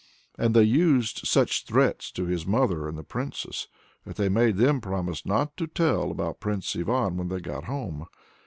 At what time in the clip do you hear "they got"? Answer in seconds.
7.27-7.65